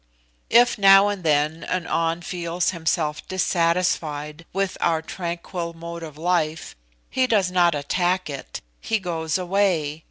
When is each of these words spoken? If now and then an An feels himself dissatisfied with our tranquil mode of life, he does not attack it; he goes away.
If 0.49 0.79
now 0.79 1.09
and 1.09 1.23
then 1.23 1.63
an 1.63 1.85
An 1.85 2.23
feels 2.23 2.71
himself 2.71 3.23
dissatisfied 3.27 4.47
with 4.51 4.75
our 4.81 5.03
tranquil 5.03 5.75
mode 5.75 6.01
of 6.01 6.17
life, 6.17 6.75
he 7.07 7.27
does 7.27 7.51
not 7.51 7.75
attack 7.75 8.27
it; 8.27 8.61
he 8.79 8.97
goes 8.97 9.37
away. 9.37 9.99